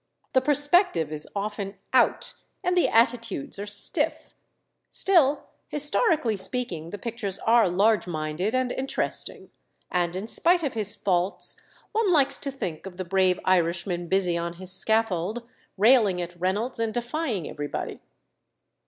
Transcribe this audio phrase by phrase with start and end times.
[0.33, 4.33] The perspective is often "out," and the attitudes are stiff;
[4.89, 9.51] still, historically speaking, the pictures are large minded and interesting;
[9.91, 11.61] and, in spite of his faults,
[11.91, 16.79] one likes to think of the brave Irishman busy on his scaffold, railing at Reynolds
[16.79, 18.01] and defying everybody.